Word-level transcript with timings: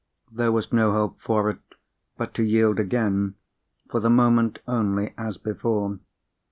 There 0.31 0.51
was 0.51 0.73
no 0.73 0.93
help 0.93 1.21
for 1.21 1.47
it 1.51 1.59
but 2.17 2.33
to 2.33 2.41
yield 2.43 2.79
again—for 2.79 3.99
the 3.99 4.09
moment 4.09 4.57
only, 4.67 5.13
as 5.15 5.37
before. 5.37 5.99